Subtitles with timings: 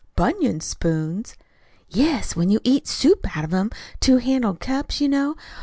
[0.15, 1.35] "BUNION spoons!"
[1.87, 3.69] "Yes when you eat soup out of them
[3.99, 5.35] two handled cups, you know.